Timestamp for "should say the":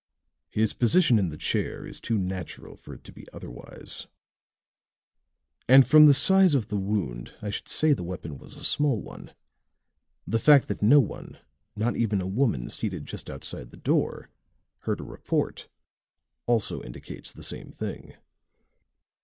7.51-8.01